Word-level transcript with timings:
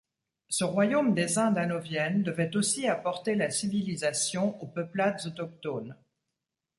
Ce 0.49 0.63
royaume 0.63 1.13
des 1.13 1.37
Indes 1.37 1.59
hanauviennes 1.59 2.23
devait 2.23 2.55
aussi 2.57 2.87
apporter 2.87 3.35
la 3.35 3.51
civilisation 3.51 4.59
au 4.59 4.65
peuplades 4.65 5.23
autochtones. 5.27 5.95